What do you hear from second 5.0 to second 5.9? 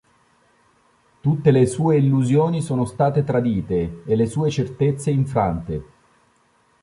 infrante.